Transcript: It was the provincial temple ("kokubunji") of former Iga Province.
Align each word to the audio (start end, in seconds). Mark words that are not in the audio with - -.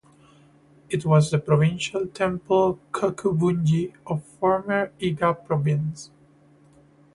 It 0.89 1.05
was 1.05 1.29
the 1.29 1.37
provincial 1.37 2.07
temple 2.07 2.79
("kokubunji") 2.91 3.93
of 4.07 4.23
former 4.25 4.91
Iga 4.99 5.45
Province. 5.45 6.09